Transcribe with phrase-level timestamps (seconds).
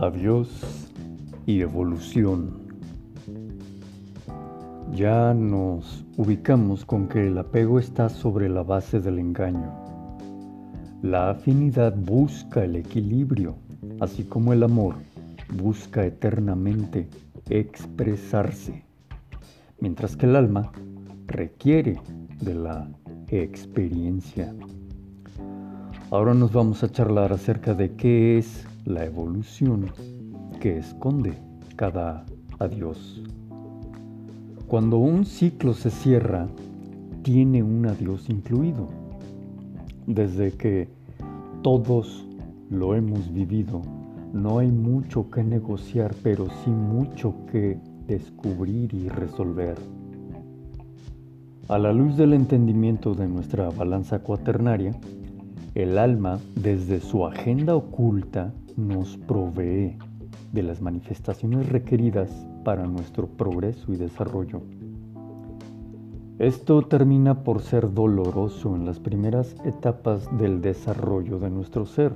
[0.00, 0.48] Adiós
[1.44, 2.68] y evolución.
[4.94, 9.74] Ya nos ubicamos con que el apego está sobre la base del engaño.
[11.02, 13.56] La afinidad busca el equilibrio,
[13.98, 14.94] así como el amor
[15.60, 17.08] busca eternamente
[17.50, 18.84] expresarse,
[19.80, 20.70] mientras que el alma
[21.26, 22.00] requiere
[22.40, 22.88] de la
[23.32, 24.54] experiencia.
[26.12, 29.90] Ahora nos vamos a charlar acerca de qué es la evolución
[30.60, 31.34] que esconde
[31.76, 32.24] cada
[32.58, 33.22] adiós.
[34.66, 36.48] Cuando un ciclo se cierra,
[37.22, 38.88] tiene un adiós incluido.
[40.06, 40.88] Desde que
[41.60, 42.24] todos
[42.70, 43.82] lo hemos vivido,
[44.32, 49.76] no hay mucho que negociar, pero sí mucho que descubrir y resolver.
[51.68, 54.92] A la luz del entendimiento de nuestra balanza cuaternaria,
[55.74, 59.98] el alma, desde su agenda oculta, nos provee
[60.52, 62.30] de las manifestaciones requeridas
[62.64, 64.62] para nuestro progreso y desarrollo.
[66.38, 72.12] Esto termina por ser doloroso en las primeras etapas del desarrollo de nuestro ser,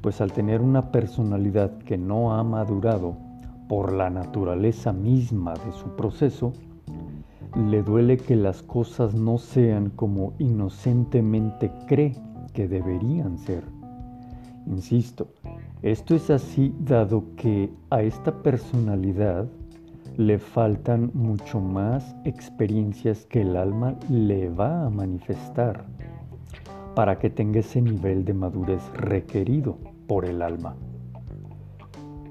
[0.00, 3.16] pues al tener una personalidad que no ha madurado
[3.68, 6.52] por la naturaleza misma de su proceso,
[7.68, 12.16] le duele que las cosas no sean como inocentemente cree
[12.52, 13.73] que deberían ser.
[14.66, 15.28] Insisto,
[15.82, 19.46] esto es así dado que a esta personalidad
[20.16, 25.84] le faltan mucho más experiencias que el alma le va a manifestar
[26.94, 30.76] para que tenga ese nivel de madurez requerido por el alma.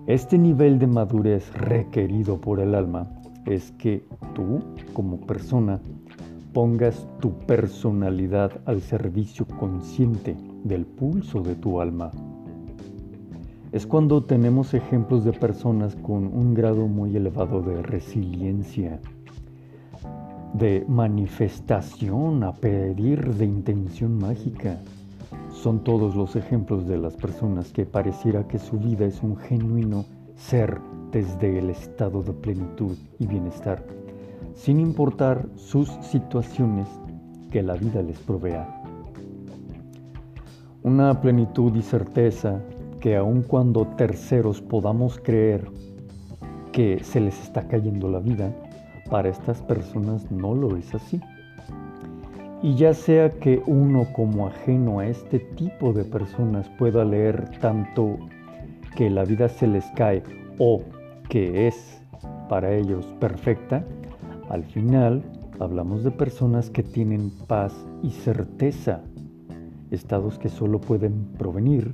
[0.08, 3.08] Este nivel de madurez requerido por el alma
[3.46, 4.60] es que tú,
[4.94, 5.80] como persona,
[6.54, 12.12] pongas tu personalidad al servicio consciente del pulso de tu alma.
[13.74, 19.00] Es cuando tenemos ejemplos de personas con un grado muy elevado de resiliencia,
[20.54, 24.78] de manifestación a pedir de intención mágica.
[25.52, 30.06] Son todos los ejemplos de las personas que pareciera que su vida es un genuino
[30.36, 30.80] ser
[31.12, 33.84] desde el estado de plenitud y bienestar,
[34.54, 36.88] sin importar sus situaciones
[37.50, 38.84] que la vida les provea.
[40.84, 42.62] Una plenitud y certeza
[43.04, 45.68] que aun cuando terceros podamos creer
[46.72, 48.50] que se les está cayendo la vida,
[49.10, 51.20] para estas personas no lo es así.
[52.62, 58.16] Y ya sea que uno como ajeno a este tipo de personas pueda leer tanto
[58.96, 60.24] que la vida se les cae
[60.58, 60.82] o
[61.28, 62.02] que es
[62.48, 63.84] para ellos perfecta,
[64.50, 65.22] al final
[65.60, 69.02] hablamos de personas que tienen paz y certeza
[69.92, 71.94] estados que solo pueden provenir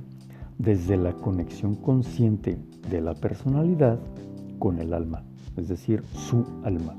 [0.60, 2.58] desde la conexión consciente
[2.90, 3.98] de la personalidad
[4.58, 5.22] con el alma,
[5.56, 6.94] es decir, su alma.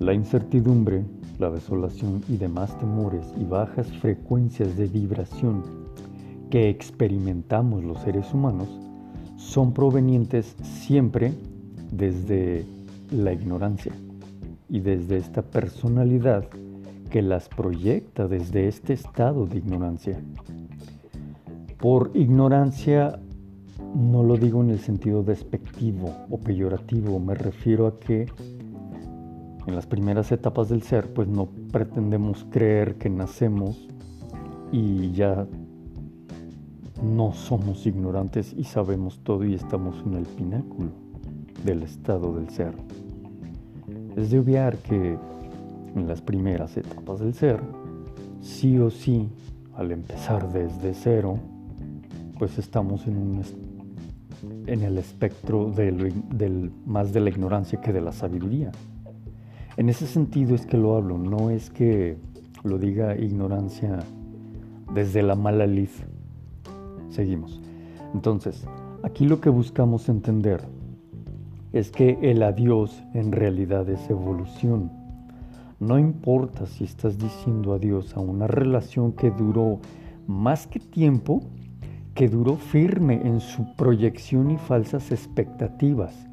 [0.00, 1.04] La incertidumbre,
[1.38, 5.62] la desolación y demás temores y bajas frecuencias de vibración
[6.50, 8.68] que experimentamos los seres humanos
[9.36, 11.34] son provenientes siempre
[11.92, 12.66] desde
[13.12, 13.92] la ignorancia
[14.68, 16.48] y desde esta personalidad
[17.10, 20.18] que las proyecta desde este estado de ignorancia.
[21.78, 23.18] Por ignorancia
[23.94, 28.26] no lo digo en el sentido despectivo o peyorativo, me refiero a que
[29.66, 33.88] en las primeras etapas del ser pues no pretendemos creer que nacemos
[34.72, 35.46] y ya
[37.02, 40.90] no somos ignorantes y sabemos todo y estamos en el pináculo
[41.64, 42.74] del estado del ser.
[44.16, 45.18] Es de obviar que
[45.94, 47.60] en las primeras etapas del ser,
[48.40, 49.28] sí o sí,
[49.74, 51.38] al empezar desde cero,
[52.38, 53.42] pues estamos en, un,
[54.66, 58.72] en el espectro del, más de la ignorancia que de la sabiduría.
[59.76, 62.16] En ese sentido es que lo hablo, no es que
[62.62, 63.98] lo diga ignorancia
[64.94, 65.90] desde la mala lid.
[67.10, 67.60] Seguimos.
[68.14, 68.64] Entonces,
[69.02, 70.62] aquí lo que buscamos entender
[71.72, 74.90] es que el adiós en realidad es evolución
[75.78, 79.80] no importa si estás diciendo adiós a una relación que duró
[80.26, 81.42] más que tiempo,
[82.16, 86.26] que duró firme en su proyección y falsas expectativas,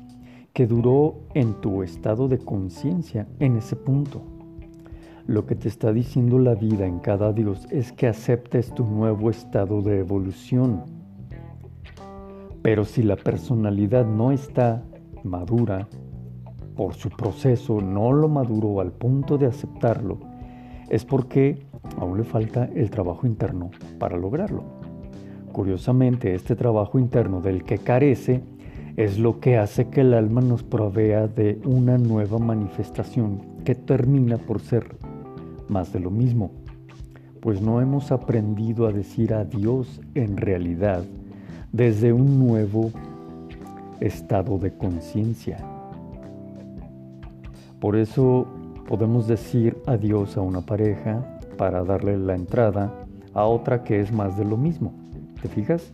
[0.53, 4.21] que duró en tu estado de conciencia en ese punto.
[5.27, 9.29] Lo que te está diciendo la vida en cada adiós es que aceptes tu nuevo
[9.29, 10.83] estado de evolución.
[12.61, 14.85] Pero si la personalidad no está
[15.25, 15.89] madura,
[16.77, 20.17] por su proceso no lo maduró al punto de aceptarlo,
[20.89, 21.67] es porque
[21.99, 23.69] aún le falta el trabajo interno
[23.99, 24.72] para lograrlo.
[25.53, 28.41] Curiosamente, este trabajo interno del que carece
[28.97, 34.39] es lo que hace que el alma nos provea de una nueva manifestación que termina
[34.39, 34.95] por ser
[35.69, 36.49] más de lo mismo,
[37.39, 41.03] pues no hemos aprendido a decir adiós en realidad
[41.71, 42.89] desde un nuevo
[43.99, 45.57] estado de conciencia.
[47.79, 48.47] Por eso
[48.87, 52.91] podemos decir adiós a una pareja para darle la entrada
[53.35, 55.02] a otra que es más de lo mismo.
[55.43, 55.91] ¿Te fijas?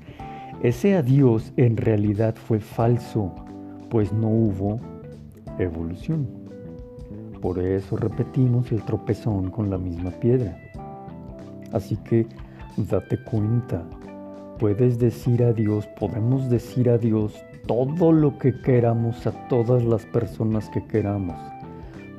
[0.61, 3.33] Ese adiós en realidad fue falso,
[3.89, 4.79] pues no hubo
[5.57, 6.27] evolución.
[7.41, 10.55] Por eso repetimos el tropezón con la misma piedra.
[11.73, 12.27] Así que
[12.77, 13.83] date cuenta,
[14.59, 17.33] puedes decir adiós, podemos decir adiós
[17.65, 21.37] todo lo que queramos a todas las personas que queramos.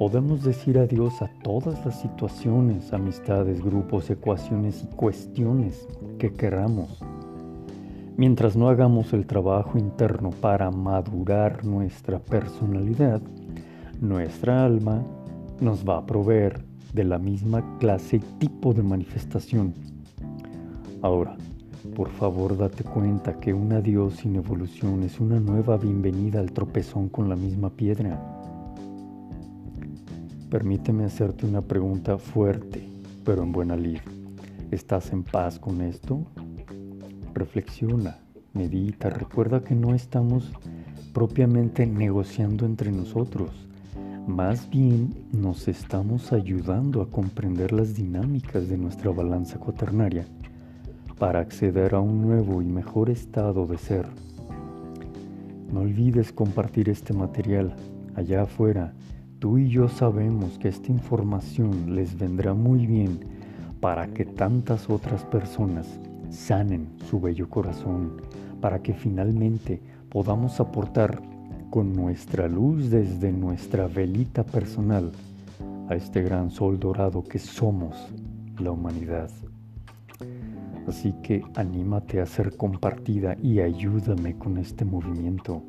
[0.00, 5.86] Podemos decir adiós a todas las situaciones, amistades, grupos, ecuaciones y cuestiones
[6.18, 7.00] que queramos.
[8.20, 13.22] Mientras no hagamos el trabajo interno para madurar nuestra personalidad,
[13.98, 15.02] nuestra alma
[15.58, 16.62] nos va a proveer
[16.92, 19.72] de la misma clase y tipo de manifestación.
[21.00, 21.34] Ahora,
[21.96, 27.08] por favor date cuenta que un adiós sin evolución es una nueva bienvenida al tropezón
[27.08, 28.20] con la misma piedra.
[30.50, 32.86] Permíteme hacerte una pregunta fuerte,
[33.24, 34.00] pero en buena lid.
[34.70, 36.26] ¿Estás en paz con esto?
[37.34, 38.18] Reflexiona,
[38.54, 40.50] medita, recuerda que no estamos
[41.14, 43.50] propiamente negociando entre nosotros.
[44.26, 50.26] Más bien nos estamos ayudando a comprender las dinámicas de nuestra balanza cuaternaria
[51.18, 54.06] para acceder a un nuevo y mejor estado de ser.
[55.72, 57.76] No olvides compartir este material.
[58.16, 58.92] Allá afuera,
[59.38, 63.20] tú y yo sabemos que esta información les vendrá muy bien
[63.80, 65.86] para que tantas otras personas
[66.30, 68.22] sanen su bello corazón,
[68.60, 69.80] para que finalmente
[70.10, 71.20] podamos aportar
[71.70, 75.12] con nuestra luz desde nuestra velita personal
[75.88, 77.96] a este gran sol dorado que somos
[78.58, 79.30] la humanidad.
[80.86, 85.62] Así que anímate a ser compartida y ayúdame con este movimiento.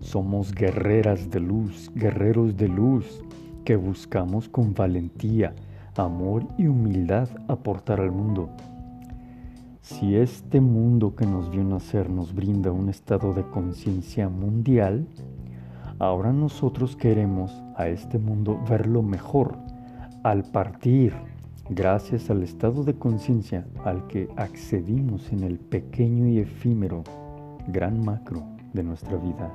[0.00, 3.22] Somos guerreras de luz, guerreros de luz,
[3.64, 5.54] que buscamos con valentía,
[5.96, 8.50] amor y humildad aportar al mundo.
[9.86, 15.06] Si este mundo que nos vio nacer nos brinda un estado de conciencia mundial,
[16.00, 19.56] ahora nosotros queremos a este mundo verlo mejor
[20.24, 21.14] al partir
[21.70, 27.04] gracias al estado de conciencia al que accedimos en el pequeño y efímero
[27.68, 28.42] gran macro
[28.72, 29.54] de nuestra vida.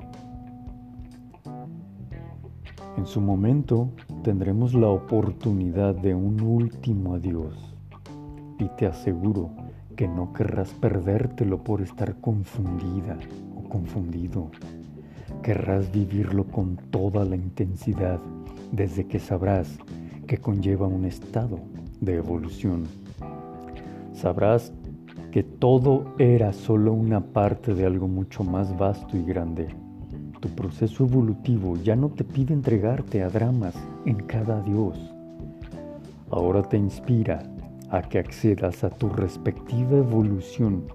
[2.95, 3.89] En su momento
[4.23, 7.75] tendremos la oportunidad de un último adiós
[8.59, 9.60] y te aseguro
[10.01, 13.19] que no querrás perdértelo por estar confundida
[13.55, 14.49] o confundido.
[15.43, 18.19] Querrás vivirlo con toda la intensidad
[18.71, 19.77] desde que sabrás
[20.25, 21.59] que conlleva un estado
[21.99, 22.87] de evolución.
[24.11, 24.73] Sabrás
[25.29, 29.67] que todo era solo una parte de algo mucho más vasto y grande.
[30.39, 33.75] Tu proceso evolutivo ya no te pide entregarte a dramas
[34.07, 34.97] en cada Dios.
[36.31, 37.43] Ahora te inspira
[37.91, 40.85] a que accedas a tu respectiva evolución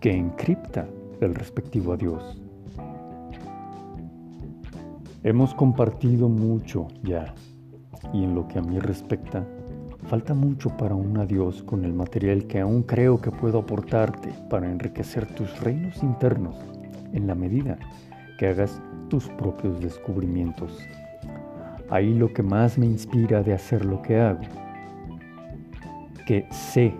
[0.00, 0.88] que encripta
[1.20, 2.40] el respectivo a Dios.
[5.24, 7.34] Hemos compartido mucho ya
[8.12, 9.44] y en lo que a mí respecta,
[10.08, 14.70] Falta mucho para un adiós con el material que aún creo que puedo aportarte para
[14.70, 16.56] enriquecer tus reinos internos
[17.12, 17.78] en la medida
[18.38, 18.80] que hagas
[19.10, 20.78] tus propios descubrimientos.
[21.90, 24.40] Ahí lo que más me inspira de hacer lo que hago,
[26.28, 26.92] que sé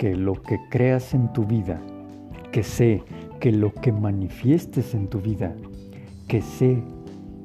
[0.00, 1.80] que lo que creas en tu vida,
[2.50, 3.04] que sé
[3.38, 5.54] que lo que manifiestes en tu vida,
[6.26, 6.82] que sé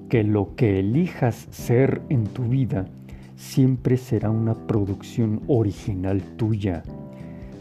[0.10, 2.88] que lo que elijas ser en tu vida,
[3.36, 6.82] siempre será una producción original tuya.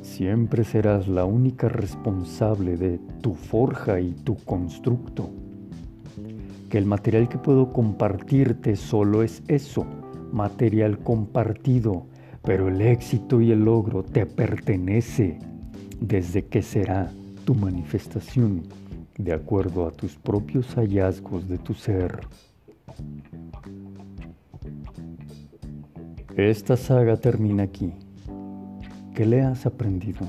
[0.01, 5.29] Siempre serás la única responsable de tu forja y tu constructo.
[6.71, 9.85] Que el material que puedo compartirte solo es eso,
[10.33, 12.07] material compartido,
[12.43, 15.39] pero el éxito y el logro te pertenece
[16.01, 17.13] desde que será
[17.45, 18.63] tu manifestación
[19.19, 22.21] de acuerdo a tus propios hallazgos de tu ser.
[26.37, 27.93] Esta saga termina aquí.
[29.15, 30.27] ¿Qué le has aprendido?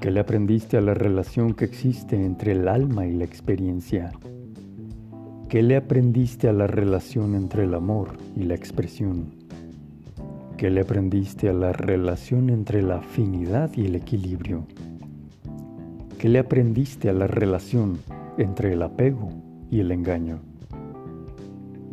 [0.00, 4.10] ¿Qué le aprendiste a la relación que existe entre el alma y la experiencia?
[5.48, 9.41] ¿Qué le aprendiste a la relación entre el amor y la expresión?
[10.62, 14.64] ¿Qué le aprendiste a la relación entre la afinidad y el equilibrio?
[16.20, 17.98] ¿Qué le aprendiste a la relación
[18.38, 19.28] entre el apego
[19.72, 20.38] y el engaño?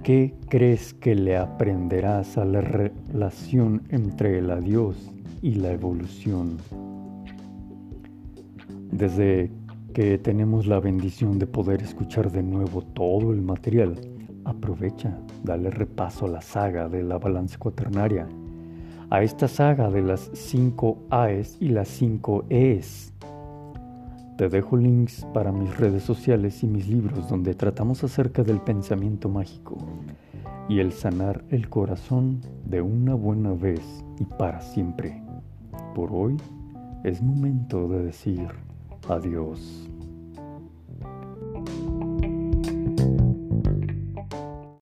[0.04, 4.98] ¿Qué crees que le aprenderás a la relación entre el adiós
[5.42, 6.58] y la evolución?
[8.92, 9.50] Desde
[9.96, 13.96] que tenemos la bendición de poder escuchar de nuevo todo el material,
[14.46, 18.28] aprovecha, dale repaso a la saga de la balanza cuaternaria,
[19.10, 23.14] a esta saga de las 5 A's y las 5 E's.
[24.38, 29.28] Te dejo links para mis redes sociales y mis libros donde tratamos acerca del pensamiento
[29.28, 29.78] mágico
[30.70, 33.82] y el sanar el corazón de una buena vez
[34.20, 35.22] y para siempre.
[35.96, 36.38] Por hoy
[37.04, 38.48] es momento de decir
[39.08, 39.90] Adiós.